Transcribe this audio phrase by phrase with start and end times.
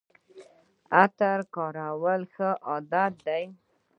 [1.01, 3.43] عطر لګول ښه عادت دی